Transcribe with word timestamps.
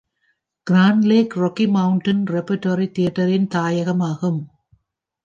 Grand 0.67 1.03
Lake, 1.03 1.35
Rocky 1.35 1.67
Mountain 1.67 2.19
Repertory 2.25 2.87
Theatreன் 2.99 3.47
தாயகமாகும். 3.47 4.41